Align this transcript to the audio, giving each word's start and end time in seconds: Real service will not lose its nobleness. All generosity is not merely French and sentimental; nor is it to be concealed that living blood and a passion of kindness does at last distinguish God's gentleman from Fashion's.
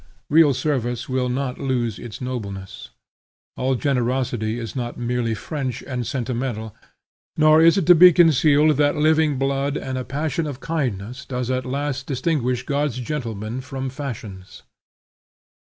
Real 0.31 0.55
service 0.55 1.07
will 1.07 1.29
not 1.29 1.59
lose 1.59 1.99
its 1.99 2.19
nobleness. 2.21 2.89
All 3.55 3.75
generosity 3.75 4.57
is 4.57 4.75
not 4.75 4.97
merely 4.97 5.35
French 5.35 5.83
and 5.83 6.07
sentimental; 6.07 6.75
nor 7.37 7.61
is 7.61 7.77
it 7.77 7.85
to 7.85 7.93
be 7.93 8.11
concealed 8.11 8.77
that 8.77 8.95
living 8.95 9.37
blood 9.37 9.77
and 9.77 9.99
a 9.99 10.03
passion 10.03 10.47
of 10.47 10.59
kindness 10.59 11.23
does 11.23 11.51
at 11.51 11.67
last 11.67 12.07
distinguish 12.07 12.65
God's 12.65 12.97
gentleman 12.97 13.61
from 13.61 13.91
Fashion's. 13.91 14.63